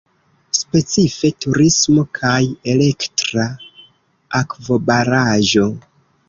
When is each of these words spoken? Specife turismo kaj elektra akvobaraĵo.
Specife 0.59 1.29
turismo 1.45 2.05
kaj 2.19 2.39
elektra 2.73 3.45
akvobaraĵo. 4.41 5.69